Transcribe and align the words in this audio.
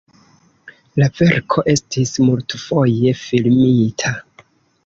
La 1.01 1.09
verko 1.19 1.65
estis 1.75 2.13
multfoje 2.31 3.15
filmita. 3.23 4.19